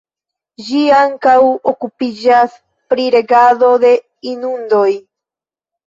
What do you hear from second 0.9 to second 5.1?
ankaŭ okupiĝas pri regado de inundoj.